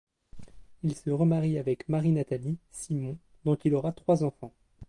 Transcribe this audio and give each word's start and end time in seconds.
Il 0.81 0.95
se 0.95 1.11
remarie 1.11 1.59
avec 1.59 1.87
Marie-Nathalie 1.87 2.57
Simon, 2.71 3.19
dont 3.45 3.53
il 3.63 3.75
aura 3.75 3.91
trois 3.91 4.23
enfants. 4.23 4.51